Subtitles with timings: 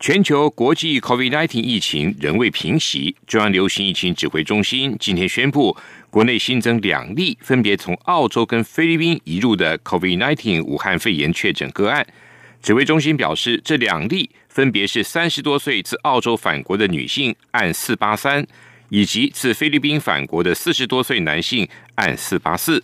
[0.00, 5.76] 全球国际 COVID-19 疫情仍未平息，中央流行疫情指挥中心今天宣布，
[6.08, 12.06] 国内新增两例分别从澳洲跟菲律宾移入的 COVID-19 武汉肺炎确诊个案。
[12.62, 18.46] 指挥中心表示，这两例分别是三十多岁自澳洲返国的女性按四八三，
[18.88, 22.82] 以及自菲律宾返国的四十多岁男性按四八四。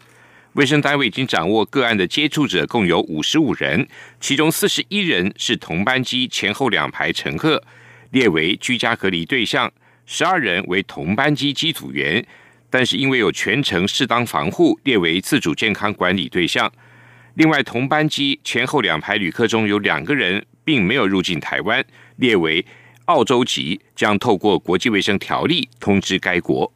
[0.56, 3.86] 卫生单位已经掌握个案的接触者共有五十五人，
[4.18, 7.62] 其中四十一人是同班机前后两排乘客，
[8.12, 9.68] 列为居家隔离对象；
[10.06, 12.26] 十二人为同班机机组员，
[12.70, 16.72] 但是因为有全程适当防护，列为自主健康管理对象。
[17.34, 21.84] 另外，同班机前后两排旅客中有两个人并没有入境台湾，
[22.16, 22.64] 列为
[23.04, 26.72] 澳洲籍，将透过国际卫生条例通知该国。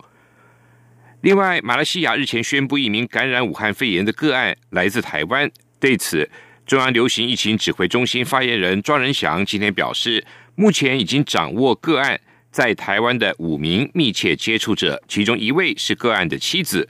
[1.23, 5.51] 另外，马来西亚日前宣布一名感染武汉肺炎的个案来自台湾。
[5.79, 6.27] 对此，
[6.65, 12.19] 中央流行疫情指挥中心发言人庄仁祥今天表示，目前已经掌握个案
[12.51, 16.89] 在台湾的五名密切接触者，其中一位是个案的妻子，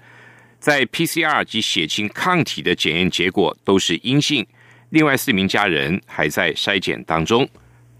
[0.60, 4.46] 在 PCR 及血清抗体的检验结果都是阴性。
[4.90, 7.48] 另外四名家人还在筛检当中。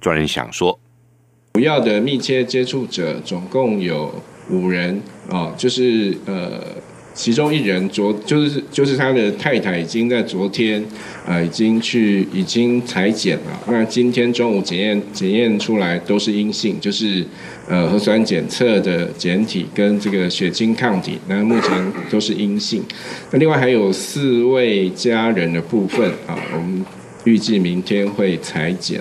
[0.00, 0.78] 庄仁祥说
[1.54, 6.60] ：“主要的密切接触者总共有。”五人啊，就是呃，
[7.14, 10.84] 其中一人昨就是就是他的太太已经在昨天
[11.26, 17.24] 呃已经去已经裁剪了，那今天中午检验检验出来都是阴性，就是
[17.68, 22.82] 呃核酸检测的检体跟这个血清抗体，那目前都是阴性。
[23.30, 26.84] 那另外还有四位家人的部分啊，我们
[27.24, 29.00] 预计明天会裁剪。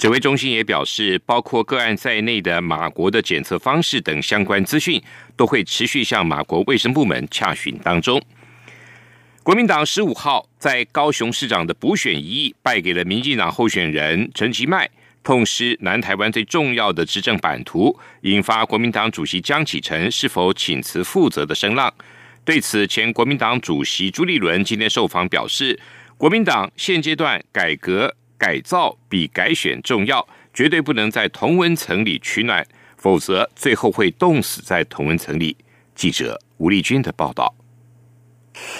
[0.00, 4.98] 指挥中心也表示，包括个案在内的马国的检测方式等相关资讯，
[5.36, 8.18] 都会持续向马国卫生部门洽询当中。
[9.42, 14.88] 国民党十五号在高雄市长的补选一役败给了民进党候选人陈其迈，
[15.22, 21.92] 痛失南台湾最重要的执政版图，引发国民党主席江启臣是否请辞负责的声浪。
[22.42, 25.78] 对此，前国民党主席朱立伦今天受访表示，
[26.16, 28.16] 国民党现阶段改革。
[28.40, 35.54] 改造比改选重要，绝对不能在同温层里取暖，否则最后会冻死在同温层里。
[35.94, 37.54] 记者吴立军的报道。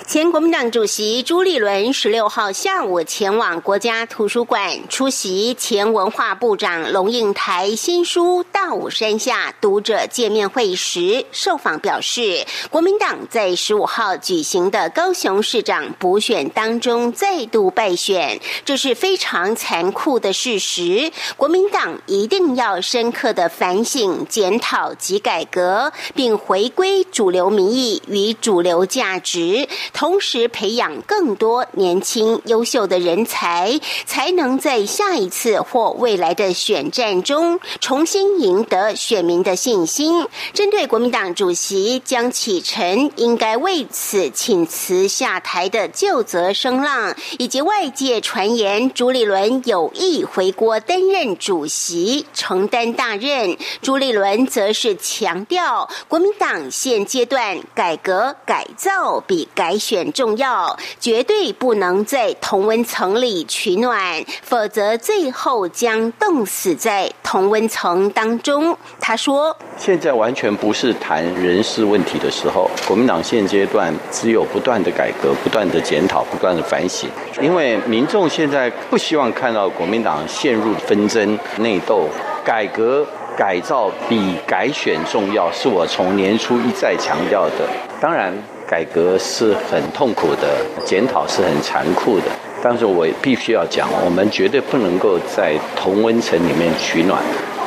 [0.07, 21.13] 前国民党主席朱立伦十六号下午前往国家图书馆出席前文化部长龙应台新书《大武山下》读者见面会时，受访表示，国民党在十五号举行的高雄市长补选当中再度败选，这是非常残酷的事实。
[21.37, 29.69] 国民党一定要深刻的反省、检讨及改革，并回归主流民意与主流价值。
[29.93, 40.27] 同时培养更多年轻优秀的人才，才能在下一次或未来的选战中重新赢得选民的信心。
[40.53, 59.49] 针对国民党主席江启臣应该为此请辞下台的旧责声浪，以及外界传言朱立伦有意回国担任主席，承担大任，朱立伦则是强调国民党现阶段改革改造比。
[59.60, 68.75] 改选重要，绝对不能在同温层里取暖，否则最后将冻死在同温层当中。
[68.98, 77.10] 他说：“现在完全不是谈人事问题的时候，国民党现阶段只有不断的改革、不断的检讨、不断的反省，
[77.42, 82.09] 因为民众现在不希望看到国民党陷入纷争、内斗。
[82.42, 83.06] 改革
[83.37, 87.69] 改造比改选重要，是我从年初一再强调的。
[88.00, 88.32] 当然。”
[88.71, 90.47] 改革是很痛苦的，
[90.87, 92.27] 检讨是很残酷的，
[92.63, 97.21] 但是我必须要讲，我们绝对不能够在同温层里面取暖。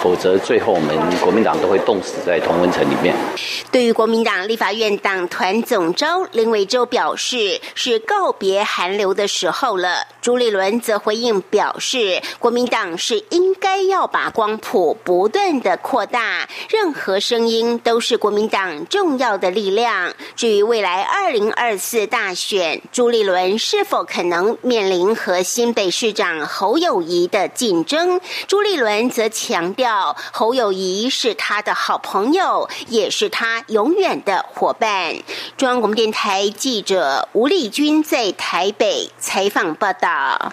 [0.04, 3.16] 否则，最后我们国民党都会冻死在同温层里面。
[3.72, 10.06] 对于国民党立法院党团总召林伟洲表示，是告别寒流的时候了。
[10.22, 20.14] 朱立伦则回应表示，国民党是应该要把光谱不断的扩大，任何声音都是国民党重要的力量。
[20.36, 29.93] 至于未来二零二四大选，朱立伦是否可能面临和新北市长侯友谊的竞争，朱立伦则强调。
[29.94, 35.14] 道，侯友谊是他的好朋友，也是他永远的伙伴。
[35.56, 40.52] 中央广播电台记者吴丽君在台北采访报道。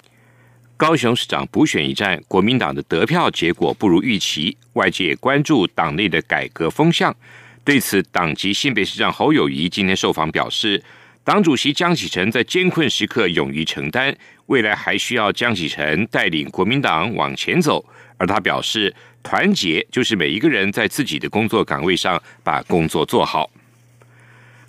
[0.77, 7.15] 高雄市长补选一战，国民党的得票结果不如预期，外界关注党内的改革风向。
[7.63, 10.83] 对此，党籍新北市长侯友谊今天受访表示，
[11.23, 14.15] 党主席江启臣在艰困时刻勇于承担，
[14.45, 17.83] 未来还需要江启臣带领国民党往前走。
[18.17, 23.49] 而他表示，团结就是每一个人在自己的工作岗位上把工作做好。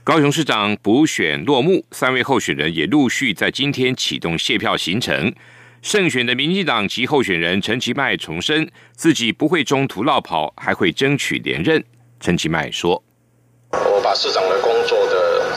[0.04, 5.32] 高雄市长补选落幕，三位候选人也陆续在今天启动卸票行程。
[5.80, 11.82] 胜选的民进党籍候选人陈其迈重申，自己不会中途落跑，还会争取连任。
[12.20, 13.02] 陈其迈说
[13.90, 15.52] ：“我把市长的工作的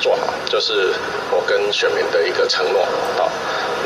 [0.00, 0.94] 做好，就是
[1.30, 2.84] 我跟选民的一个承诺。
[3.16, 3.30] 好，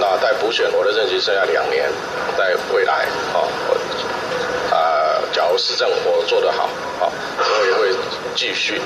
[0.01, 1.91] 那在补选，我的任期剩下两年，
[2.37, 3.45] 在未来，啊，
[5.33, 6.69] 假如市政我做得好，
[7.01, 7.99] 好，我也会
[8.35, 8.81] 继续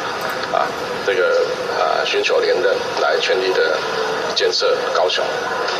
[0.52, 0.66] 啊，
[1.04, 1.44] 这个
[1.78, 3.76] 啊，寻求连任，来全力的。”
[4.36, 5.24] 建设高雄，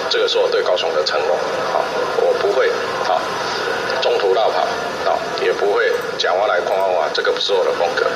[0.08, 1.36] 这个是我对高雄的承诺。
[1.36, 1.84] 啊，
[2.16, 2.70] 我不会
[3.06, 3.20] 啊
[4.00, 4.62] 中途绕跑，
[5.10, 8.06] 啊也不会讲话来框框话，这个不是我的风格。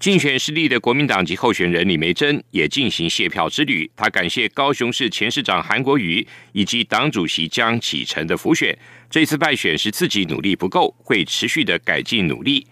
[0.00, 3.88] 竞选失利的国民党籍候选人李梅珍也进行谢票之旅。
[3.94, 8.74] 他感谢高雄市前市长韩国瑜以及党主席江启臣的辅选。
[9.10, 12.66] 这次败选是自己努力不够，会持续的改进努力。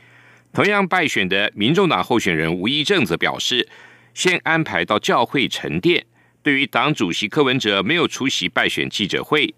[0.54, 3.68] 同样败选的民众党候选人吴益政则表示，
[4.14, 6.06] 先安排到教会沉淀。
[6.42, 9.54] 对于党主席柯文哲没有出席败选记者会，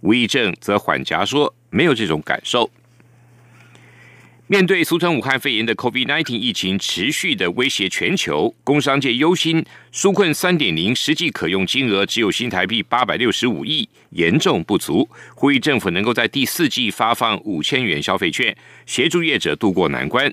[0.00, 2.68] 吴益政则缓颊说没有这种感受。
[4.46, 18.54] 面对俗称武汉肺炎的 COVID-19 疫情持续的威胁全球，工商界忧心纾困三点零实际可用金额只有新台币八百六十五亿，严重不足，呼吁政府能够在第四季发放五千元消费券，
[18.84, 20.30] 协助业者渡过难关。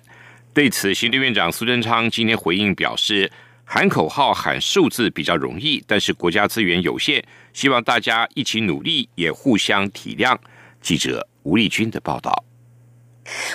[0.54, 3.31] 对此，行政院长苏贞昌今天回应表示。
[3.63, 7.24] 喊口号、喊数字比较容易，但是国家资源有限，
[7.54, 10.38] 希望大家一起努力，也互相体谅。
[10.81, 12.50] 记者吴立军的报道。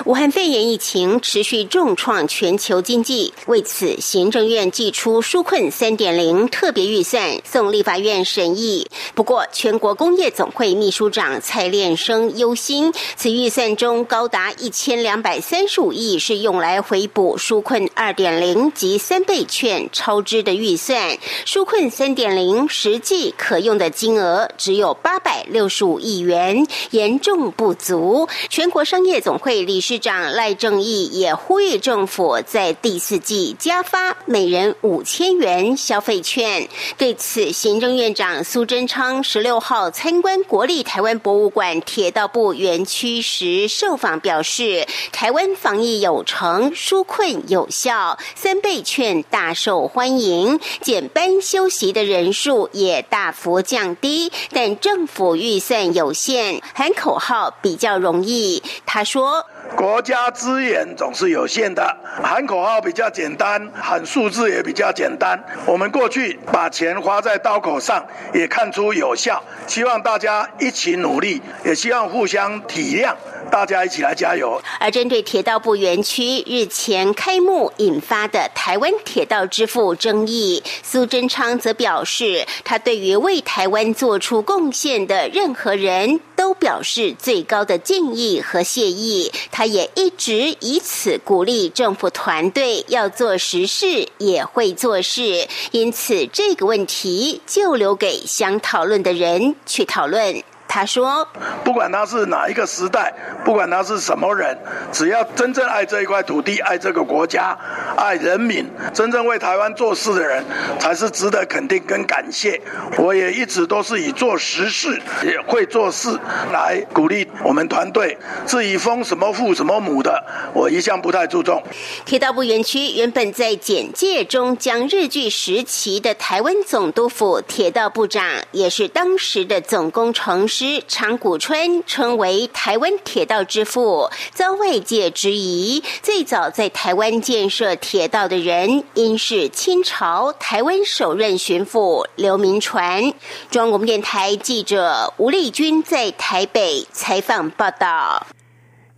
[0.05, 8.89] 武汉肺炎疫情持续重创全球经济，为此，行政院寄出纾困三点零特别预算送立法院审议。
[9.15, 28.29] 不过，全国工业总会秘书长蔡炼生忧心，此预算中高达一千两百三十五亿是用来回补纾困二点零及三倍券超支的预算，纾困三点零实际可用的金额只有八百六十五亿元，严重不足。
[28.49, 29.66] 全国商业总会。
[29.67, 36.69] 理事长赖正义也呼吁政府在第四季加发每人五千元消费券。
[36.97, 54.31] 对此，行政院长苏贞昌十六号参观国立台湾博物馆铁道部园区时受访表示，台湾防疫有成，纾困有效，三倍券大受欢迎，减班休息的人数也大幅降低。
[54.53, 58.63] 但政府预算有限，喊口号比较容易。
[58.87, 59.45] 他说。
[59.75, 65.39] 国家资源总是有限的，喊口号比较简单，喊数字也比较简单。
[65.67, 69.43] 我们过去把钱花在刀口上，也看出有效。
[69.67, 73.15] 希望大家一起努力，也希望互相体谅。
[73.49, 74.61] 大家一起来加油！
[74.81, 89.33] 而针对铁道部园区日前开幕引发的台湾铁道之父争议，苏贞昌则表示，他对于为台湾做出贡献的任何人都表示最高的敬意和谢意。
[89.51, 95.49] 他也一直以此鼓励政府团队要做实事，也会做事。
[95.73, 100.45] 因此，这个问题就留给想讨论的人去讨论。
[100.69, 101.27] 他说
[101.65, 103.13] ：“不管他是哪一个时代，
[103.45, 104.57] 不管他是什么人，
[104.93, 107.57] 只要真正爱这一块土地、爱这个国家、
[107.97, 110.45] 爱人民，真正为台湾做事的人，
[110.79, 112.61] 才是值得肯定跟感谢。
[112.99, 116.09] 我也一直都是以做实事、也会做事
[116.53, 118.19] 来鼓励我们团队。
[118.47, 121.63] 至于封什么父什么母的，我一向不太注重。”
[122.05, 130.47] 铁道部园区原本在简介中将日据时期的台湾总督府铁道部长，也是当时的总工程。
[130.47, 135.83] 师长谷川称为台湾铁道之父，遭外界质疑。
[136.03, 143.13] 最早在台湾建设铁道的人，应是清朝台湾首任巡抚刘铭传。
[143.51, 148.27] 中国电台记者吴丽君在台北采访报道。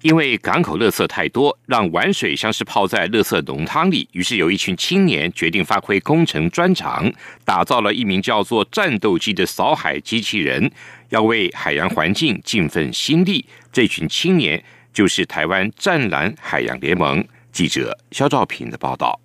[0.03, 4.09] 因为港口垃圾太多，让玩水像是泡在垃圾浓汤里。
[4.13, 7.13] 于是有一群青年决定发挥工程专长，
[7.45, 10.71] 打造了一名叫做“战斗机”的扫海机器人，
[11.09, 13.45] 要为海洋环境尽份心力。
[13.73, 14.63] 这群青年
[14.93, 17.25] 就是台湾湛蓝海洋联盟。
[17.51, 19.19] 记者肖兆平的报道。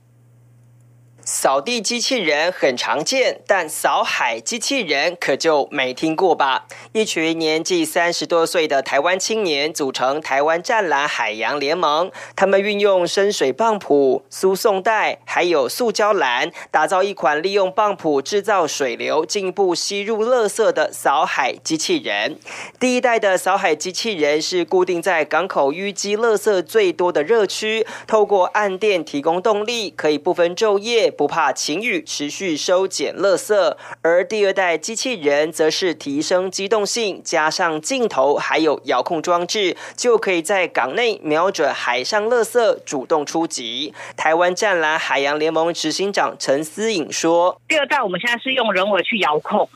[1.25, 6.65] 扫地机器人很常见，但扫海机器人可就没听过吧？
[6.91, 22.37] 一群年纪三十多岁的台湾青年组成台湾湛蓝海洋联盟，他们运用深水棒浦、输送带还有塑胶篮，打造一款利用棒浦制造水流，进一步吸入垃圾的扫海机器人。
[22.77, 31.12] 第一代的扫海机器人是固定在港口淤积垃圾最多的热区，透过暗电提供动力，可以不分昼夜。
[31.13, 33.77] 不怕晴雨，持续收捡垃圾。
[34.01, 43.93] 而第二代机器人则是提升机动性，加上镜头还有遥控装置，就可以在港内瞄准海上垃圾，主动出击。
[44.17, 49.69] 台湾湛蓝海洋联盟执行长陈思颖说：“第二代我们现在是用人为去遥控，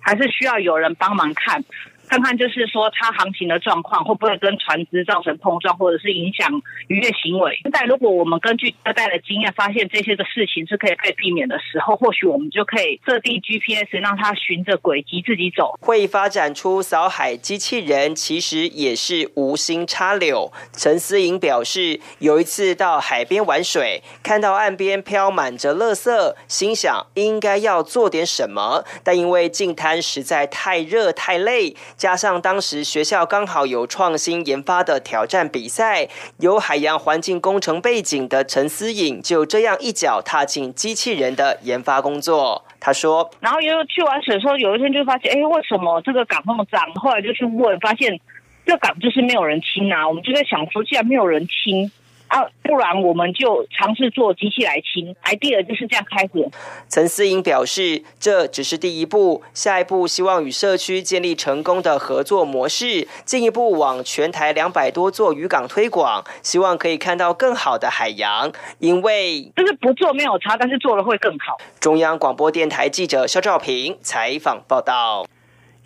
[0.00, 1.64] 还是需要有人帮忙看？”
[2.08, 6.50] 看看就是说它航行的状况会不会跟船只造成碰撞，或者是影响
[6.88, 7.58] 渔业行为。
[7.62, 15.74] 现在如果我们根据二代的经验，发现这些的事情是可以被避免的时候，或许我们就可以设定 GPS，让它循着轨迹自己走。
[15.80, 20.52] 会发展出扫海机器人，其实也是无心插柳。
[20.72, 31.74] 陈思颖表示，有一次到海边玩水，看到岸边飘满着垃圾，心想应该要做点什么，但因为近滩实在太热太累。
[31.96, 42.64] 加上当时学校刚好有创新研发的挑战比赛，有海洋环境工程背景的陈思颖就这样一脚踏进机器人的研发工作。
[42.78, 46.80] 他说：“然后又去玩水的时候，有一天就发现，哎，为什么这个港那么脏？
[46.94, 48.20] 后来就去问，发现
[48.64, 50.06] 这港就是没有人清啊。
[50.06, 51.90] 我们就在想说，既然没有人清。”
[52.28, 56.50] 啊，不然我们就尝试做机器来清，idea 就是这样开始。
[56.88, 68.52] 陈思英表示，这只是第一步，下一步希望与社区建立成功的合作模式，进一步往全台两百多座渔港推广，希望可以看到更好的海洋。
[68.78, 71.56] 因为就是不做没有差，但是做了会更好。
[71.78, 75.26] 中央广播电台记者肖兆平采访报道。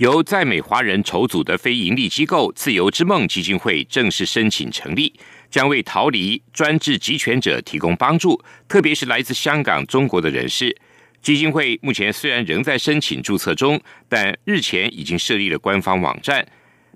[0.00, 5.12] 由在美华人筹组的非营利机构自由之梦基金会正式申请成立。
[5.50, 10.74] 将为逃离专制集权者提供帮助，特别是来自香港、中国的人士。
[11.20, 13.78] 基金会目前虽然仍在申请注册中，
[14.08, 16.46] 但日前已经设立了官方网站。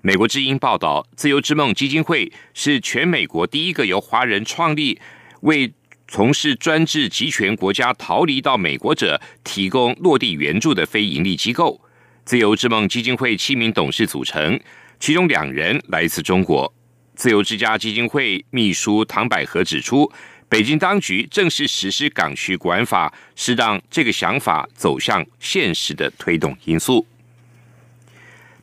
[0.01, 4.99] 美国之音报道，自由之梦基金会是全美国第一个由华人创立，
[5.41, 5.71] 为
[6.07, 11.79] 从事专制集权国家逃离到美国者提供落地援助的非营利机构。
[12.25, 14.59] 自由之梦基金会七名董事组成，
[14.99, 16.73] 其中两人来自中国。
[17.13, 20.11] 自由之家基金会秘书唐百合指出，
[20.49, 27.05] 北京当局正是实施港区国安法，是让这个想法走向现实的推动因素。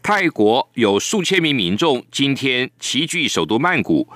[0.02, 4.09] 泰国有数千名民众今天齐聚首都曼谷，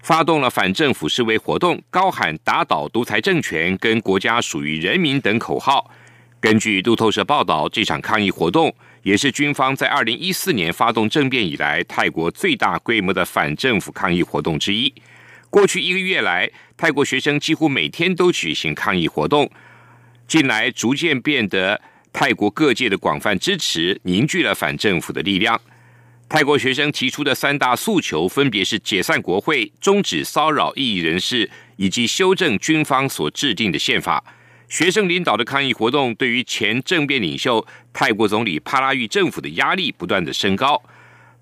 [0.00, 5.90] 发动了反政府示威活动，高喊“打倒独裁政权”跟“国家属于人民”等口号。
[6.40, 8.74] 根据路透社报道，这场抗议活动。
[9.02, 14.92] 也是军方在二零一四年发动政变以来，泰国最大规模的反政府抗议活动之一。
[15.48, 19.48] 过去一个月来，泰国学生几乎每天都举行抗议活动。
[20.26, 21.80] 近来逐渐变得
[22.12, 25.60] 泰国各界的广泛支持，凝聚了反政府的力量。
[26.28, 34.24] 泰国学生提出的三大诉求分别是解散国会、终止骚扰异议人士，以及修正军方所制定的宪法。
[34.68, 40.82] 学生领导的抗议活动对于前政变领袖泰国总理帕拉育政府的压力不断的升高。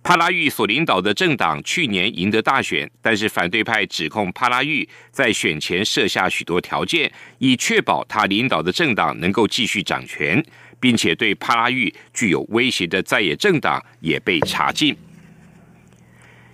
[0.02, 10.44] 帕拉育所领导的政党去年赢得大选，但是反对派指控帕拉育在选前设下许多条件，以确保他领导的政党能够继续掌权，
[10.78, 14.94] 并且对帕拉育具有威胁的在野政党也被查禁。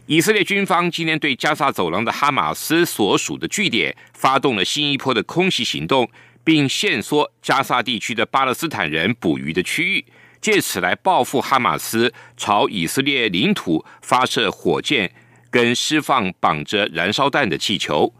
[0.07, 6.09] 以色列军方今天对加沙走廊的哈马斯所属的据点发动了新一波的空袭行动。
[6.51, 10.05] 并限缩加沙地区的巴勒斯坦人捕鱼的区域，
[10.41, 15.13] 借此来报复哈马斯朝以色列领土发射火箭
[15.49, 18.13] 跟释放绑着燃烧弹的气球。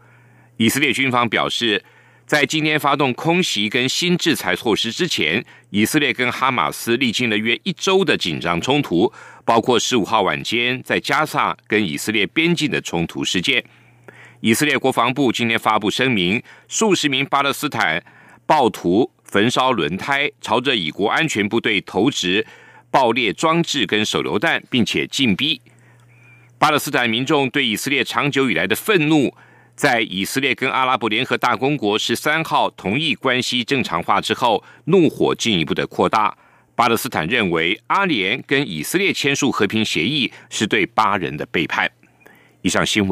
[0.55, 1.83] 以色列军方表示，
[2.25, 9.11] 在今天发动空袭跟新制裁措施之前，以色列跟哈马斯历经了约一周的紧张冲突，
[9.43, 13.61] 包括十五号晚间在加沙跟以色列边境的冲突事件。
[14.39, 18.01] 以色列国防部今天发布声明，数十名巴勒斯坦
[18.51, 22.45] 暴徒焚烧轮胎，朝着以国安全部队投掷
[22.89, 25.61] 爆裂装置跟手榴弹，并且进逼
[26.59, 29.33] 巴勒斯坦民众对以色列长久以来的愤怒，
[29.73, 36.37] 在以色列跟阿拉伯联合大公国十三号同意关系正常化之后，怒火进一步的扩大。
[36.75, 41.89] 巴勒斯坦认为阿联跟以色列签署和平协议是对巴人的背叛。
[42.63, 43.09] 以上新闻